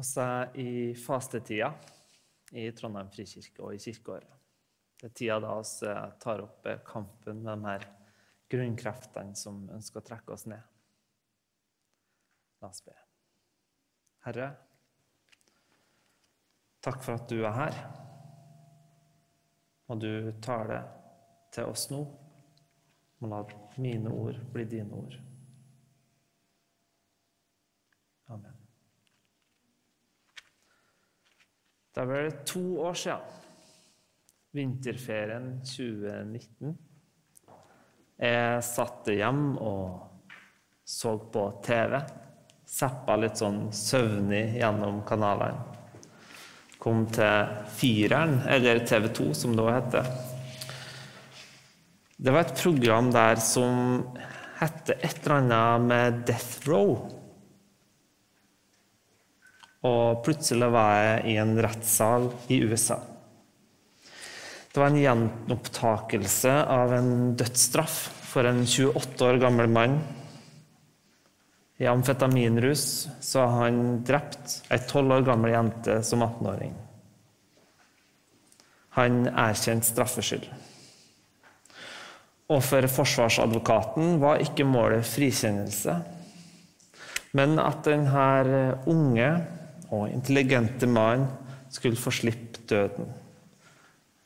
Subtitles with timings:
[0.00, 1.74] Er i fastetida
[2.56, 4.36] i Trondheim frikirke og i kirkeåret.
[5.00, 5.92] Det er tida da vi
[6.22, 7.84] tar opp kampen med de her
[8.50, 10.62] grunnkreftene som ønsker å trekke oss ned.
[12.60, 12.96] La oss be.
[14.24, 14.48] Herre,
[16.84, 17.80] takk for at du er her.
[19.90, 20.80] Og du tar det
[21.56, 22.00] til oss nå.
[23.20, 23.42] Og la
[23.80, 25.20] mine ord bli dine ord.
[28.30, 28.59] Amen.
[32.00, 33.32] Det er vel to år siden,
[34.56, 36.70] vinterferien 2019.
[38.16, 40.06] Jeg satt hjem og
[40.88, 41.98] så på TV.
[42.64, 45.76] Zappa litt sånn søvnig gjennom kanalene.
[46.80, 50.10] Kom til Fireren, eller TV 2 som det òg heter.
[52.16, 54.06] Det var et program der som
[54.62, 57.19] hette et eller annet med Death Row.
[59.86, 62.98] Og plutselig var jeg i en rettssal i USA.
[64.70, 67.96] Det var en gjenopptakelse av en dødsstraff
[68.30, 69.96] for en 28 år gammel mann.
[71.80, 76.74] I amfetaminrus så har han drept ei 12 år gammel jente som 18-åring.
[79.00, 80.44] Han erkjente straffskyld.
[82.50, 85.96] Og for forsvarsadvokaten var ikke målet frikjennelse,
[87.38, 88.26] men at denne
[88.90, 89.30] unge
[89.90, 91.26] og intelligente mann
[91.70, 93.10] skulle få slippe døden.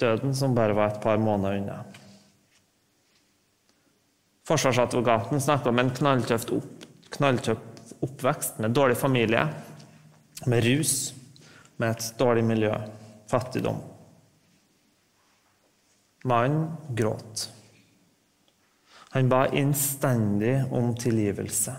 [0.00, 1.78] Døden som bare var et par måneder unna.
[4.44, 7.64] Forsvarsadvokaten snakka om en knalltøft, opp,
[8.04, 9.46] oppvekst med dårlig familie,
[10.46, 11.14] med rus,
[11.80, 12.74] med et dårlig miljø,
[13.30, 13.80] fattigdom.
[16.28, 17.48] Mannen gråt.
[19.14, 21.76] Han ba innstendig om tilgivelse.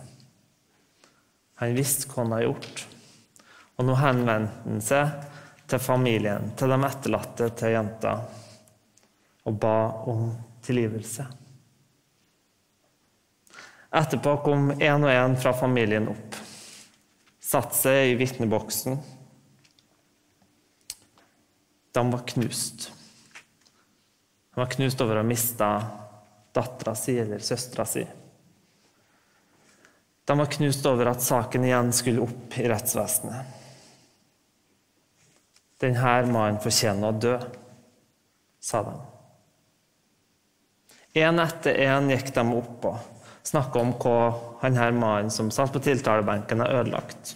[1.61, 2.85] Han visste hva han hadde gjort.
[3.75, 5.31] Og nå henvendte han seg
[5.67, 8.13] til familien, til de etterlatte til jenta,
[9.45, 9.77] og ba
[10.11, 10.29] om
[10.65, 11.25] tilgivelse.
[13.95, 16.35] Etterpå kom én og én fra familien opp,
[17.39, 18.97] satte seg i vitneboksen.
[21.95, 22.89] De var knust.
[24.51, 25.69] De var knust over å ha mista
[26.55, 28.03] dattera si eller søstera si.
[30.25, 33.64] De var knust over at saken igjen skulle opp i rettsvesenet.
[35.81, 37.35] Denne mannen fortjener å dø,
[38.63, 38.95] sa de.
[41.19, 44.19] Én etter én gikk de opp og snakka om hva
[44.63, 47.35] denne mannen som satt på tiltalebenken, har ødelagt.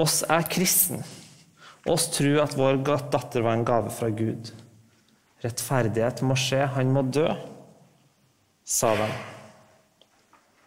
[0.00, 1.00] Oss er kristne.
[1.88, 4.50] Oss tror at vår datter var en gave fra Gud.
[5.44, 7.28] Rettferdighet må skje, han må dø,
[8.66, 9.08] sa de.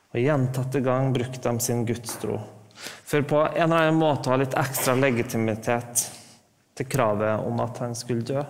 [0.09, 2.39] Og Gjentatte gang brukte de sin gudstro
[2.79, 6.05] for på en eller annen måte å ha litt ekstra legitimitet
[6.77, 8.43] til kravet om at han skulle dø.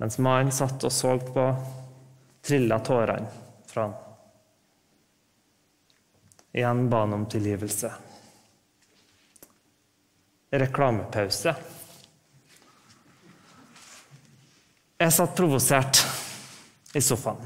[0.00, 1.46] Mens mannen satt og så på,
[2.44, 3.28] trilla tårene
[3.68, 3.98] fra han.
[6.52, 7.92] Igjen ba han om tilgivelse.
[10.50, 11.54] Reklamepause.
[15.00, 16.00] Jeg satt provosert
[16.92, 17.44] i sofaen.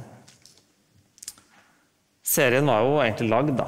[2.24, 3.66] Serien var jo egentlig lagd da,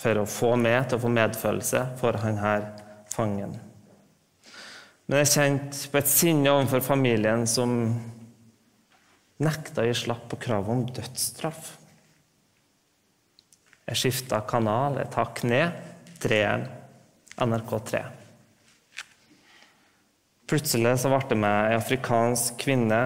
[0.00, 2.70] for å få meg til å få medfølelse for han her
[3.12, 3.58] fangen.
[5.10, 7.74] Men jeg kjente på et sinne overfor familien som
[9.42, 11.72] nekta å gi slapp på kravet om dødsstraff.
[13.90, 15.80] Jeg skifta kanal, jeg takk ned,
[16.22, 16.68] treeren,
[17.40, 18.04] NRK3.
[20.50, 23.00] Plutselig så ble det med ei afrikansk kvinne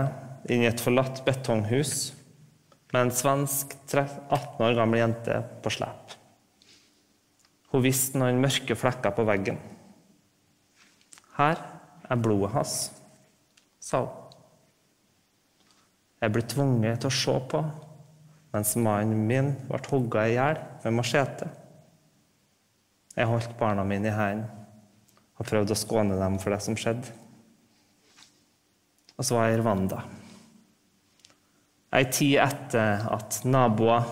[0.52, 2.12] inn i et forlatt betonghus
[2.92, 6.14] med en svensk 18 år gammel jente på slep.
[7.74, 9.56] Hun viste noen mørke flekker på veggen.
[11.34, 11.58] Her
[12.06, 12.74] er blodet hans,
[13.82, 14.20] sa hun.
[16.22, 17.64] Jeg ble tvunget til å se på
[18.54, 21.50] mens mannen min ble hogga i hjel med machete.
[23.18, 24.62] Jeg holdt barna mine i hendene
[25.34, 27.10] og prøvde å skåne dem for det som skjedde.
[29.18, 30.00] Og så var jeg i Rwanda.
[31.90, 34.06] Ei tid etter at naboer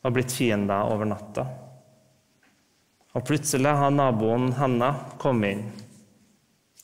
[0.00, 1.44] var blitt fiender over natta.
[3.18, 5.64] Og plutselig har naboen hennes kommet inn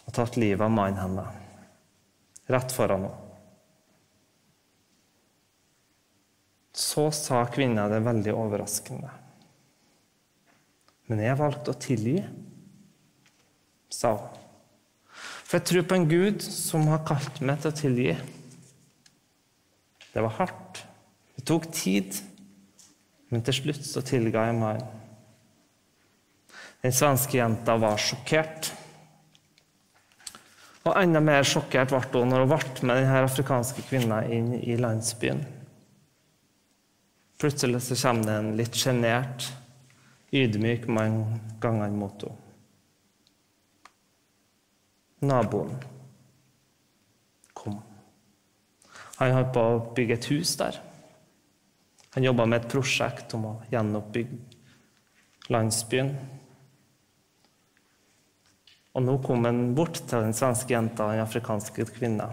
[0.05, 1.37] og tatt livet av mannen hennes.
[2.51, 3.21] Rett foran henne.
[6.75, 9.13] Så sa kvinna det veldig overraskende.
[11.07, 12.17] Men jeg valgte å tilgi,
[13.95, 14.41] sa hun.
[15.45, 18.17] For jeg tror på en Gud som har kalt meg til å tilgi.
[20.11, 20.83] Det var hardt.
[21.37, 22.19] Det tok tid.
[23.31, 24.83] Men til slutt så tilga jeg meg.
[26.85, 28.69] Den svenske jenta var sjokkert.
[30.85, 34.77] Og enda mer sjokkert ble hun når hun ble med denne afrikanske kvinna inn i
[34.77, 35.41] landsbyen.
[37.41, 39.49] Plutselig så kommer det en litt sjenert,
[40.37, 42.41] ydmyk mann gangene mot henne.
[45.25, 45.73] Naboen
[47.57, 47.81] kom.
[49.23, 50.77] Han holdt på å bygge et hus der.
[52.13, 56.13] Han jobba med et prosjekt om å gjenoppbygge landsbyen.
[58.94, 62.29] Og nå kom han bort til den svenske jenta og den afrikanske kvinna.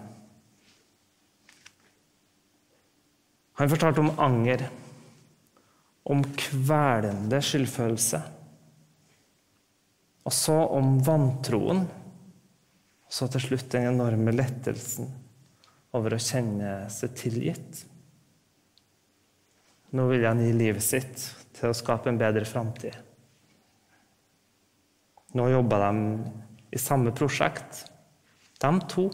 [3.62, 4.68] Han fortalte om anger,
[6.10, 8.22] om kvelende skyldfølelse.
[10.26, 11.84] Og så om vantroen.
[13.06, 15.10] Og så til slutt den enorme lettelsen
[15.98, 17.82] over å kjenne seg tilgitt.
[19.92, 21.26] Nå vil han gi livet sitt
[21.58, 22.96] til å skape en bedre framtid.
[25.36, 27.86] Nå jobber de i samme prosjekt,
[28.62, 29.10] de to,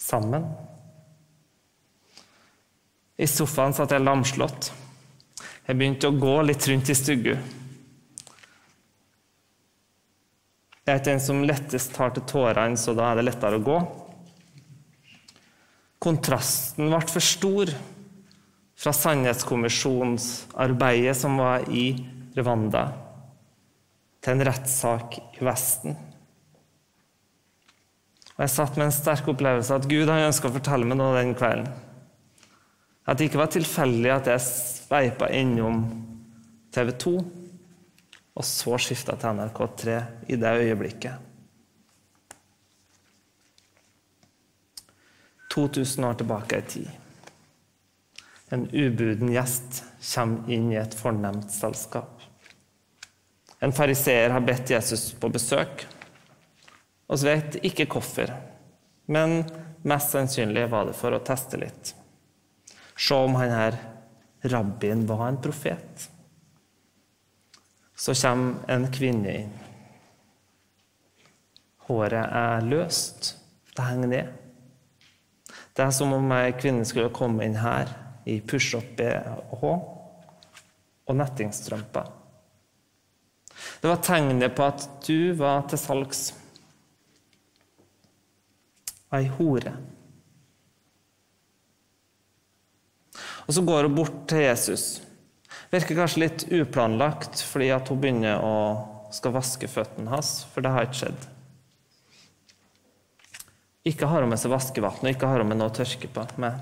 [0.00, 0.48] sammen.
[3.20, 4.70] I sofaen satt jeg lamslått.
[5.66, 7.36] Jeg begynte å gå litt rundt i stugu.
[10.80, 13.64] Jeg er ikke den som lettest tar til tårene, så da er det lettere å
[13.64, 13.78] gå.
[16.00, 17.66] Kontrasten ble for stor
[18.80, 22.04] fra Sannhetskommisjonsarbeidet som var i
[22.38, 22.84] Rwanda,
[24.24, 26.09] til en rettssak i Vesten.
[28.40, 31.12] Og Jeg satt med en sterk opplevelse at Gud han ønska å fortelle meg noe
[31.12, 31.66] den kvelden.
[33.04, 35.82] At det ikke var tilfeldig at jeg sveipa innom
[36.72, 37.12] TV 2,
[38.40, 39.98] og så skifta til NRK3
[40.32, 41.28] i det øyeblikket.
[45.52, 46.90] 2000 år tilbake i tid.
[48.56, 49.84] En ubuden gjest
[50.14, 52.24] kommer inn i et fornemt selskap.
[53.60, 55.84] En fariseer har bedt Jesus på besøk.
[57.10, 58.30] Så vet ikke hvorfor,
[59.10, 59.40] men
[59.82, 61.94] mest sannsynlig var det for å teste litt.
[62.94, 63.78] Se om han her
[64.52, 66.06] rabbien var en profet.
[67.96, 69.56] Så kommer en kvinne inn.
[71.90, 73.34] Håret er løst.
[73.74, 74.30] Det henger ned.
[75.74, 77.90] Det er som om ei kvinne skulle komme inn her
[78.28, 82.10] i push-up-BH og nettingstrømper.
[83.80, 86.30] Det var tegnet på at du var til salgs.
[89.16, 89.74] Ei hore.
[93.46, 95.00] Og så går hun bort til Jesus.
[95.70, 98.54] Virker kanskje litt uplanlagt fordi at hun begynner å
[99.10, 101.24] skal vaske føttene hans, for det har ikke skjedd.
[103.90, 106.26] Ikke har hun med seg vaskevann og ikke har hun med noe å tørke på.
[106.42, 106.60] Med.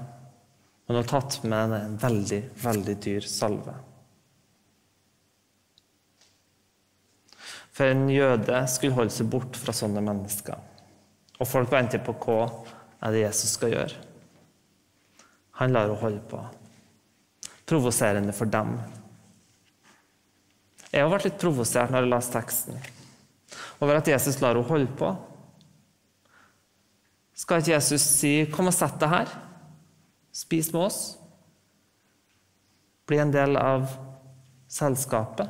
[0.86, 3.74] Men hun har tatt med en veldig, veldig dyr salve.
[7.74, 10.56] For en jøde skulle holde seg bort fra sånne mennesker.
[11.38, 12.40] Og folk venter på hva
[13.06, 14.04] er det Jesus skal gjøre.
[15.58, 16.40] Han lar henne holde på.
[17.68, 18.76] Provoserende for dem.
[20.92, 22.78] Jeg har vært litt provosert når jeg leste teksten,
[23.82, 25.12] over at Jesus lar henne holde på.
[27.38, 29.36] Skal ikke Jesus si 'Kom og sett deg her'?
[30.32, 31.18] Spis med oss.
[33.06, 33.88] Bli en del av
[34.68, 35.48] selskapet.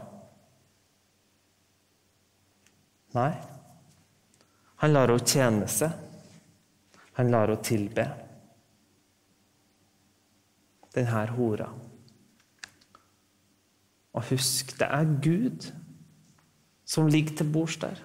[3.15, 3.58] Nei.
[4.83, 5.93] Han lar henne tjene seg.
[7.19, 8.07] Han lar henne tilbe.
[10.95, 11.69] Denne hora.
[14.17, 15.69] Og husk, det er Gud
[16.89, 17.99] som ligger til bords der.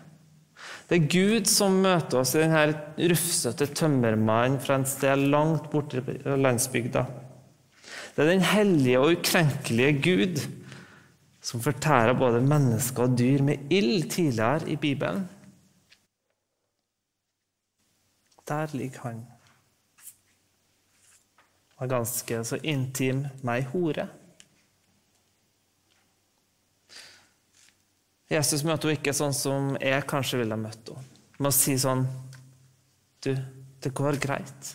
[0.90, 2.66] Det er Gud som møter oss i denne
[3.12, 7.06] rufsete tømmermannen fra en sted langt borte i landsbygda.
[8.14, 10.44] Det er den hellige og ukrenkelige Gud
[11.44, 15.26] som fortærer både mennesker og dyr med ild tidligere i Bibelen.
[18.48, 19.24] Der ligger han.
[21.80, 24.08] Var ganske så intim ei hore.
[28.34, 31.10] Jesus møter henne ikke sånn som jeg kanskje ville møtt henne.
[31.40, 32.06] Med å si sånn
[33.24, 33.32] Du,
[33.80, 34.70] det går greit.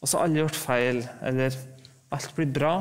[0.00, 1.56] Og så har alle gjort feil, eller
[2.12, 2.72] alt blir bra.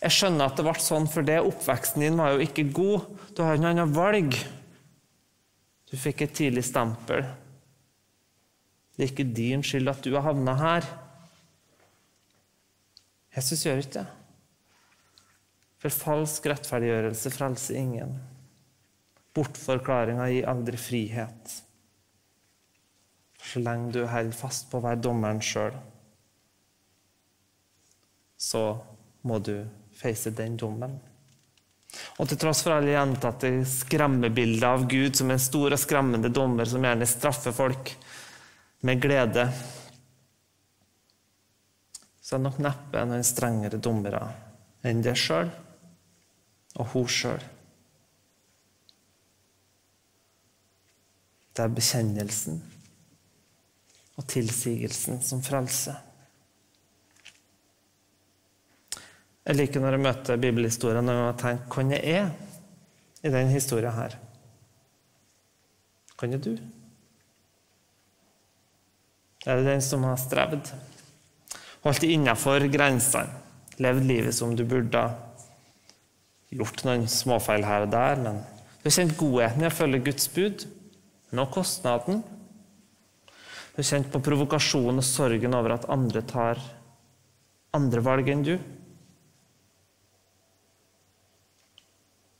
[0.00, 1.38] Jeg skjønner at det ble sånn for det.
[1.44, 3.08] Oppveksten din var jo ikke god.
[3.32, 4.36] Du har ikke noe annet valg.
[5.88, 7.24] Du fikk et tidlig stempel.
[9.00, 10.84] Det er ikke din skyld at du har havna her.
[13.32, 14.02] Jesus gjør ikke det.
[15.80, 18.12] For falsk rettferdiggjørelse frelser ingen.
[19.32, 21.54] Bortforklaringa gir aldri frihet.
[23.40, 25.72] Så lenge du holder fast på å være dommeren sjøl,
[28.36, 28.66] så
[29.24, 29.54] må du
[29.96, 31.00] face den dommen.
[32.20, 36.68] Og til tross for alle gjentatte skremmebilder av Gud som en stor og skremmende dommer
[36.68, 37.96] som gjerne straffer folk
[38.80, 39.46] med glede,
[42.20, 44.22] så er det nok neppe noen strengere dommere
[44.86, 45.50] enn det sjøl
[46.78, 47.42] og hun sjøl.
[51.50, 52.60] Det er bekjennelsen
[54.16, 55.98] og tilsigelsen som frelser.
[59.44, 62.28] Jeg liker når jeg møter bibelhistorien og jeg tenker hvem jeg er
[63.26, 64.14] i denne historien her.
[66.20, 66.54] Hvem er du?
[69.46, 70.72] Er det den som har strevd?
[71.84, 73.38] Holdt innafor grensene?
[73.80, 75.00] Levd livet som du burde?
[76.52, 78.42] Gjort noen småfeil her og der, men
[78.80, 80.66] du har kjent godheten i å følge Guds bud?
[81.32, 82.20] Nå kostnaden?
[83.70, 86.60] Du har kjent på provokasjonen og sorgen over at andre tar
[87.76, 88.54] andre valg enn du?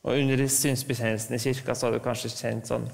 [0.05, 2.89] Og under synsbetjenelsen i kirka så har du kanskje kjent sånn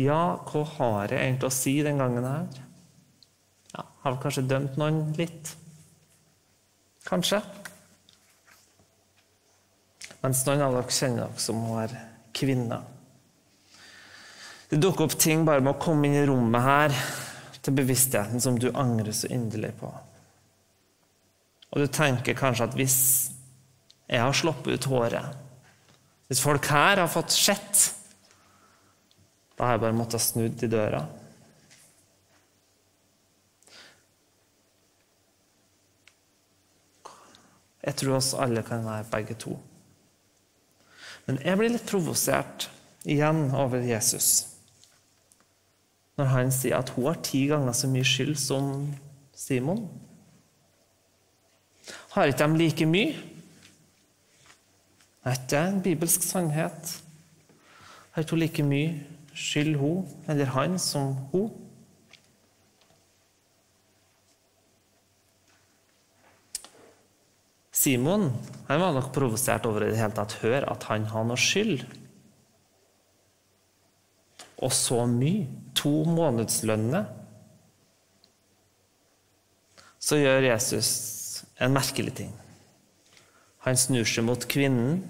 [0.00, 2.65] Ja, hva har jeg egentlig å si den gangen her?
[4.06, 5.48] Har kanskje dømt noen litt?
[7.08, 7.40] Kanskje.
[10.22, 12.02] Mens noen av dere kjenner dere som å være
[12.38, 12.84] kvinner.
[14.70, 16.94] Det dukker opp ting bare med å komme inn i rommet her
[17.58, 19.90] til bevisstheten som du angrer så inderlig på.
[21.74, 23.00] Og du tenker kanskje at hvis
[24.06, 25.42] jeg har sluppet ut håret
[26.26, 27.82] hvis folk her har fått sett,
[29.54, 31.04] da har jeg bare måttet snudd i døra.
[37.86, 39.54] Jeg tror oss alle kan være begge to.
[41.26, 42.68] Men jeg blir litt provosert
[43.06, 44.52] igjen over Jesus
[46.16, 48.70] når han sier at hun har ti ganger så mye skyld som
[49.36, 49.82] Simon.
[52.14, 53.18] Har ikke de like mye?
[55.26, 56.94] Er ikke en bibelsk sannhet?
[58.14, 58.94] Har ikke hun like mye
[59.36, 61.50] skyld, hun, eller han, som hun?
[67.76, 68.30] Simon
[68.66, 71.84] han var nok provosert over i det hele tatt høre at han har noe skyld.
[74.64, 75.46] Og så mye.
[75.76, 77.04] To månedslønner.
[80.00, 80.90] Så gjør Jesus
[81.60, 82.30] en merkelig ting.
[83.66, 85.02] Han snur seg mot kvinnen,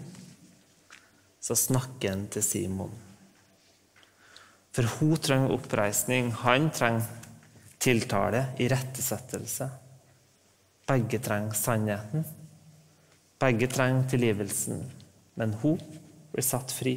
[1.39, 2.95] så snakker han til Simon.
[4.75, 7.07] For hun trenger oppreisning, han trenger
[7.79, 9.69] tiltale, irettesettelse.
[10.91, 12.27] Begge trenger sannheten.
[13.41, 14.81] Begge trenger tilgivelsen,
[15.37, 15.81] men hun
[16.33, 16.97] blir satt fri.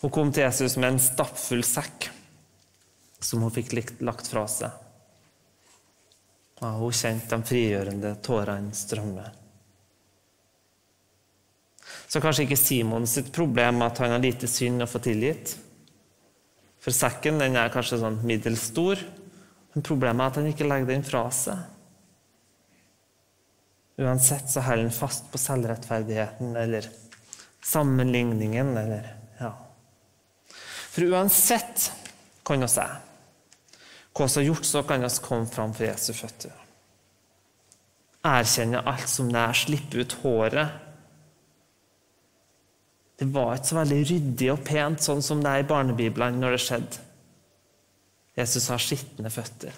[0.00, 2.08] Hun kom til Jesus med en stappfull sekk
[3.20, 4.70] som hun fikk lagt fra seg.
[6.60, 9.26] Ja, hun kjente de frigjørende tårene strømme.
[12.10, 15.54] Så kanskje ikke Simon sitt problem at han har lite synd å få tilgitt.
[16.80, 19.00] For sekken den er kanskje sånn middels stor.
[19.74, 21.60] Men problemet er at han ikke legger den fra seg.
[24.00, 26.86] Uansett så holder en fast på selvrettferdigheten eller
[27.64, 29.52] sammenligningen eller ja.
[30.90, 31.90] For uansett
[32.46, 32.86] kan vi si
[34.10, 36.54] hva som er gjort, så kan vi komme fram for Jesu føtter.
[38.26, 40.88] Erkjenne alt som nær, slippe ut håret
[43.20, 46.54] det var ikke så veldig ryddig og pent, sånn som det er i barnebiblene når
[46.56, 47.02] det skjedde.
[48.38, 49.74] Jesus har skitne føtter.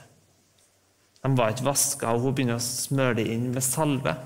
[1.23, 4.17] De var ikke vaska, og hun begynner å smøre dem inn med salve.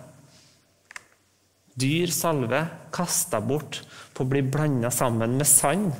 [1.76, 2.62] Dyr salve
[2.94, 3.82] kasta bort
[4.16, 5.90] på å bli blanda sammen med sand.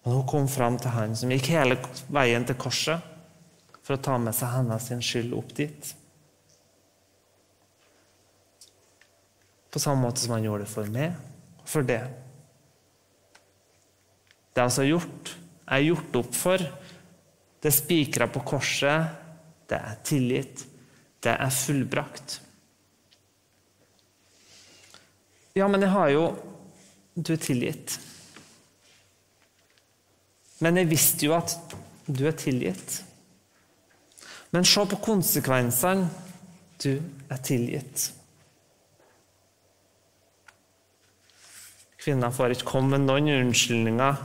[0.00, 1.76] Og hun kom fram til han som gikk hele
[2.08, 3.04] veien til korset
[3.84, 5.92] for å ta med seg hennes skyld opp dit.
[9.70, 11.18] På samme måte som han gjorde det for meg
[11.70, 12.02] for det.
[14.50, 15.36] Det er altså gjort,
[15.70, 16.62] er gjort opp for.
[17.60, 19.16] Det er spikra på korset.
[19.70, 20.64] Det er tilgitt.
[21.20, 22.40] Det er fullbrakt.
[25.58, 26.24] Ja, men jeg har jo
[27.20, 27.98] Du er tilgitt.
[30.62, 31.52] Men jeg visste jo at
[32.06, 33.00] du er tilgitt.
[34.54, 36.06] Men se på konsekvensene.
[36.80, 36.94] Du
[37.28, 38.06] er tilgitt.
[42.00, 44.22] Kvinner får ikke komme med noen unnskyldninger.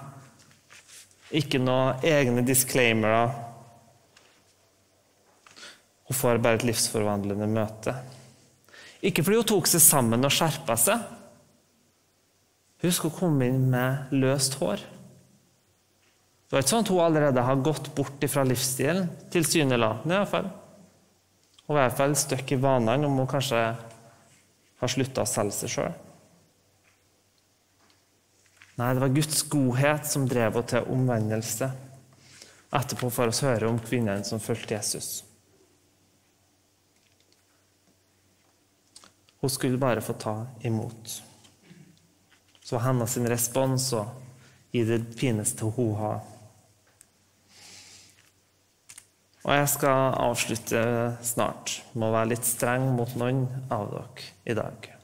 [1.36, 3.26] Ikke noen egne disclaimere.
[6.06, 7.96] Hun får bare et livsforvandlende møte.
[9.06, 11.02] Ikke fordi hun tok seg sammen og skjerpa seg.
[12.86, 14.84] Husk å komme inn med løst hår.
[16.46, 20.50] Det var ikke sånn at hun allerede har gått bort fra livsstilen, tilsynelatende iallfall.
[21.66, 25.58] Hun var i hvert fall støkk i vanene om hun kanskje har slutta å selge
[25.58, 25.96] seg sjøl.
[28.76, 31.70] Nei, det var Guds godhet som drev henne til omvendelse.
[32.76, 35.24] Etterpå får vi høre om kvinnen som fulgte Jesus.
[39.40, 40.36] Hun skulle bare få ta
[40.68, 41.22] imot.
[42.64, 44.04] Så var hennes respons å
[44.74, 46.24] gi det fineste hun har.
[49.46, 50.82] Og jeg skal avslutte
[51.24, 54.95] snart med å være litt streng mot noen av dere i dag.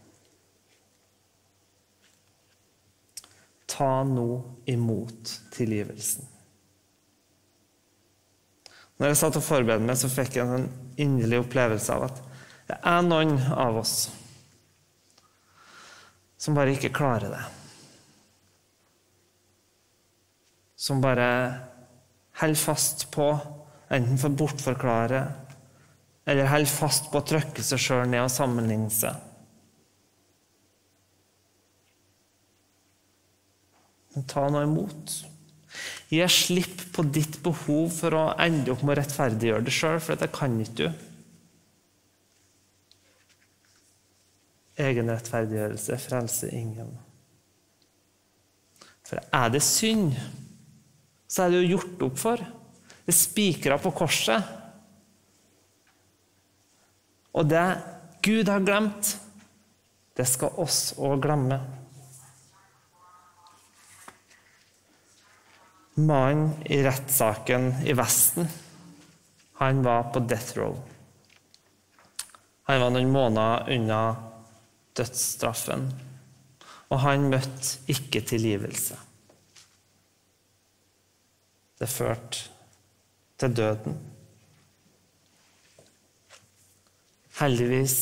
[3.72, 4.28] Ta nå
[4.70, 6.28] imot tilgivelsen.
[9.00, 10.68] Når jeg satt og forberedte meg, så fikk jeg en
[11.02, 12.20] inderlig opplevelse av at
[12.68, 13.96] det er noen av oss
[16.42, 17.42] som bare ikke klarer det.
[20.82, 21.28] Som bare
[22.42, 23.28] holder fast på
[23.92, 25.24] enten for å bortforklare
[26.30, 29.18] eller holder fast på å trykke seg sjøl ned og sammenligne seg.
[34.28, 35.14] Ta nå imot.
[36.12, 40.20] Gi slipp på ditt behov for å ende opp med å rettferdiggjøre det sjøl, for
[40.20, 41.08] det kan ikke du.
[44.82, 46.92] Egen rettferdiggjørelse frelser ingen.
[49.08, 50.16] For er det synd,
[51.32, 52.44] så er det jo gjort opp for.
[53.02, 54.58] Det er spikra på korset.
[57.32, 57.66] Og det
[58.22, 59.16] Gud har glemt,
[60.18, 61.58] det skal oss òg glemme.
[65.94, 68.48] Mannen i rettssaken i Vesten,
[69.54, 70.78] han var på death row.
[72.64, 74.02] Han var noen måneder unna
[74.96, 75.90] dødsstraffen,
[76.92, 78.96] og han møtte ikke tilgivelse.
[81.82, 82.46] Det førte
[83.42, 83.98] til døden.
[87.42, 87.98] Heldigvis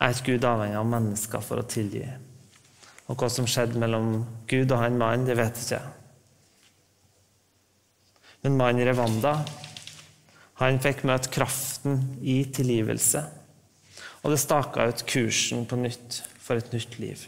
[0.00, 2.04] er ikke Gud avhengig av mennesker for å tilgi.
[3.08, 5.99] Og hva som skjedde mellom Gud og han mannen, det vet jeg ikke.
[8.40, 9.34] Men mannen i Rwanda,
[10.60, 13.22] han fikk møte kraften i tilgivelse.
[14.20, 17.22] Og det staka ut kursen på nytt for et nytt liv.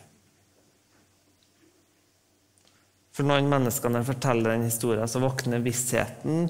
[3.13, 6.47] For noen mennesker når de forteller den historien, så våkner vissheten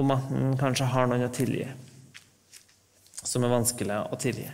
[0.00, 1.66] om at en kanskje har noen å tilgi,
[3.18, 4.46] som er vanskelig å tilgi.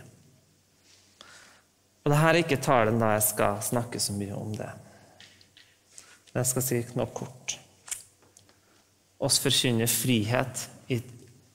[2.07, 4.69] Og Dette er ikke talen da jeg skal snakke så mye om det.
[6.33, 7.57] Men jeg skal si noe kort.
[9.19, 11.01] Oss forkynner frihet i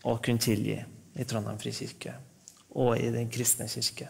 [0.08, 0.80] å kunne tilgi
[1.14, 2.16] i Trondheim frikirke
[2.72, 4.08] og i den kristne kirke.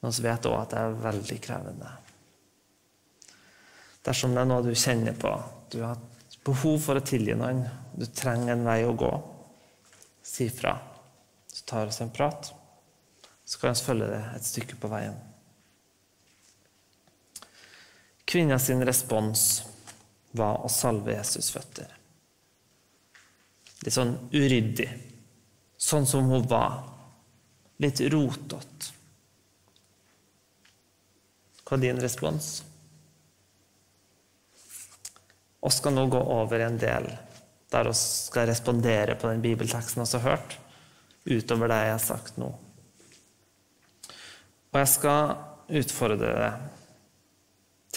[0.00, 1.90] Men vi vet òg at det er veldig krevende.
[4.06, 5.32] Dersom det er noe du kjenner på,
[5.72, 5.98] du har
[6.46, 7.64] behov for å tilgi noen,
[7.98, 9.10] du trenger en vei å gå,
[10.22, 10.76] si fra.
[11.50, 12.52] Så tar vi en prat,
[13.44, 15.16] så kan vi følge det et stykke på veien.
[18.28, 19.44] Kvinnas respons
[20.36, 21.97] var å salve Jesus' føtter.
[23.84, 24.88] Litt sånn uryddig,
[25.78, 26.80] sånn som hun var
[27.82, 28.94] litt rotete.
[31.62, 32.48] Hva er din respons?
[35.58, 37.10] Vi skal nå gå over en del
[37.68, 40.56] der vi skal respondere på den bibelteksten vi har hørt,
[41.28, 42.48] utover det jeg har sagt nå.
[44.72, 45.34] Og jeg skal
[45.80, 46.64] utfordre deg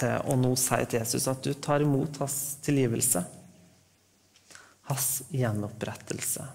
[0.01, 3.23] til å nå si til Jesus at du tar imot hans tilgivelse,
[4.91, 6.45] hans gjenopprettelse.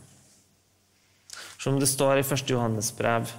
[1.58, 2.50] Som det står i 1.
[2.50, 3.30] Johannes brev,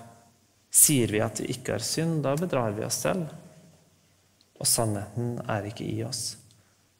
[0.73, 3.29] sier vi at vi ikke har synd, da bedrar vi oss selv.
[4.57, 6.35] Og sannheten er ikke i oss.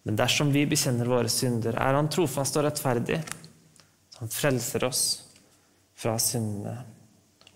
[0.06, 3.20] Men dersom vi bekjenner våre synder, er Han trofast og rettferdig.
[4.22, 5.04] Han frelser oss
[5.98, 6.78] fra syndene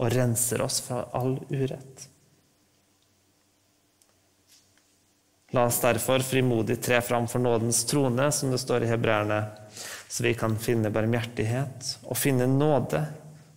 [0.02, 2.08] og renser oss fra all urett.
[5.52, 9.42] La oss derfor frimodig tre fram for nådens trone, som det står i hebreerne,
[10.08, 13.04] så vi kan finne barmhjertighet og finne nåde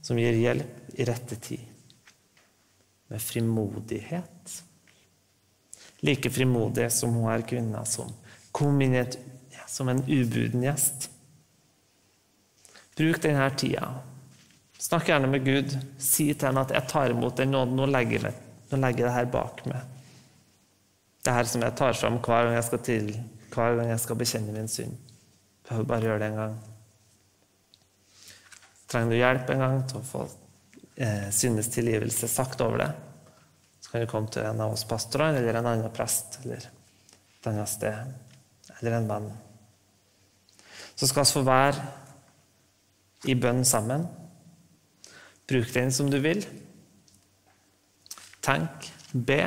[0.02, 1.62] som gir hjelp i rette tid.
[3.07, 4.62] Med frimodighet.
[6.02, 8.11] Like frimodig som hun er kvinna som
[8.54, 9.16] kom inn et,
[9.70, 11.09] som en ubuden gjest.
[12.98, 13.88] Bruk denne tida.
[14.78, 15.78] Snakk gjerne med Gud.
[15.98, 17.76] Si til henne at 'jeg tar imot den nåden.
[17.76, 18.33] Nå legger
[18.70, 19.93] legger det her bak meg'.
[21.25, 23.11] Det her som jeg tar fram hver gang jeg skal, til,
[23.55, 24.97] hver gang jeg skal bekjenne min synd.
[25.65, 26.57] Behøver bare gjøre det en gang.
[28.93, 30.27] Trenger du hjelp en gang til å få
[31.01, 32.91] eh, syndens tilgivelse sagt over det,
[33.81, 37.49] så kan du komme til en av oss pastorer eller en annen prest eller et
[37.51, 39.31] annet sted eller en venn.
[40.95, 41.89] Så skal vi få være
[43.31, 44.07] i bønn sammen.
[45.49, 46.45] Bruk den som du vil.
[48.45, 49.41] Tenk, be,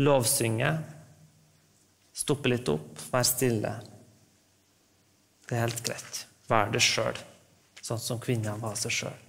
[0.00, 0.72] lovsynge.
[2.12, 3.72] Stoppe litt opp, vær stille.
[5.48, 6.24] Det er helt greit.
[6.48, 7.18] Vær det sjøl,
[7.82, 9.20] sånn som kvinna var seg sjøl.